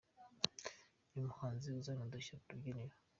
Ni 1.11 1.17
umuhanzi 1.21 1.65
uzana 1.79 2.01
udushya 2.07 2.35
ku 2.41 2.47
rubyiniro 2.51 2.95